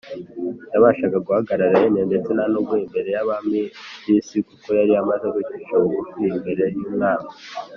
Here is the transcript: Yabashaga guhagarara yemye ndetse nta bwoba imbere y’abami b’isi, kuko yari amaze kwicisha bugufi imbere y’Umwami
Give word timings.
Yabashaga 0.73 1.17
guhagarara 1.25 1.75
yemye 1.81 2.03
ndetse 2.09 2.29
nta 2.31 2.45
bwoba 2.51 2.75
imbere 2.85 3.09
y’abami 3.15 3.61
b’isi, 4.03 4.37
kuko 4.47 4.67
yari 4.79 4.93
amaze 5.01 5.25
kwicisha 5.33 5.75
bugufi 5.81 6.19
imbere 6.35 6.63
y’Umwami 6.79 7.29